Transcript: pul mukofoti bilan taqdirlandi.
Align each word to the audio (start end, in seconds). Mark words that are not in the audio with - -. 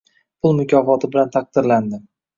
pul 0.45 0.55
mukofoti 0.61 1.11
bilan 1.17 1.33
taqdirlandi. 1.37 2.01